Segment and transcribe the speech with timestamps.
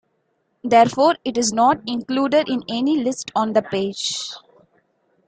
[0.63, 4.31] Therefore, it is not included in any list on the page.